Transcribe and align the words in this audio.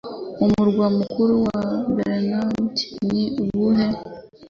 Umurwa 0.45 0.85
mukuru 0.97 1.33
wa 1.45 1.59
Bermuda 1.95 2.63
ni 3.09 3.23
uwuhe 3.43 3.87